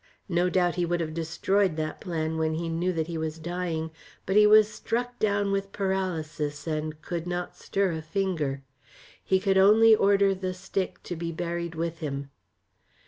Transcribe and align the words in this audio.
No 0.29 0.49
doubt 0.49 0.77
he 0.77 0.83
would 0.83 0.99
have 0.99 1.13
destroyed 1.13 1.75
that 1.75 2.01
plan 2.01 2.39
when 2.39 2.55
he 2.55 2.69
knew 2.69 2.91
that 2.91 3.05
he 3.05 3.19
was 3.19 3.37
dying, 3.37 3.91
but 4.25 4.35
he 4.35 4.47
was 4.47 4.67
struck 4.67 5.19
down 5.19 5.51
with 5.51 5.71
paralysis, 5.71 6.65
and 6.65 6.99
could 7.03 7.27
not 7.27 7.55
stir 7.55 7.91
a 7.91 8.01
finger. 8.01 8.63
He 9.23 9.39
could 9.39 9.59
only 9.59 9.95
order 9.95 10.33
the 10.33 10.55
stick 10.55 11.03
to 11.03 11.15
be 11.15 11.31
buried 11.31 11.75
with 11.75 11.99
him. 11.99 12.31